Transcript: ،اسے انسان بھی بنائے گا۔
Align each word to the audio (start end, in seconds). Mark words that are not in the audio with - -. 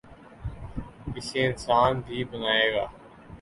،اسے 1.17 1.39
انسان 1.47 1.93
بھی 2.05 2.23
بنائے 2.31 2.67
گا۔ 2.73 2.85